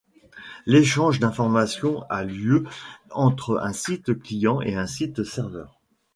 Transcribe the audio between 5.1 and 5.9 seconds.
serveur.